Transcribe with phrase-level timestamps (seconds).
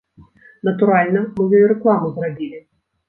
[0.69, 2.65] Натуральна, мы ёй рэкламу зрабілі.